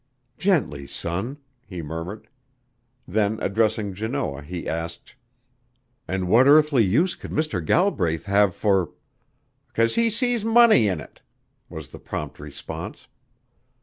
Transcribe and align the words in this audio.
"Gently, 0.39 0.87
son," 0.87 1.37
he 1.67 1.83
murmured. 1.83 2.27
Then 3.07 3.37
addressing 3.39 3.93
Janoah 3.93 4.41
he 4.41 4.67
asked: 4.67 5.13
"An' 6.07 6.25
what 6.25 6.47
earthly 6.47 6.83
use 6.83 7.13
could 7.13 7.29
Mr. 7.29 7.63
Galbraith 7.63 8.25
have 8.25 8.55
for" 8.55 8.93
"'Cause 9.75 9.93
he 9.93 10.09
sees 10.09 10.43
money 10.43 10.87
in 10.87 10.99
it," 10.99 11.21
was 11.69 11.89
the 11.89 11.99
prompt 11.99 12.39
response. 12.39 13.07